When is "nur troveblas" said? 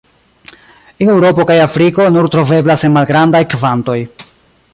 2.17-2.87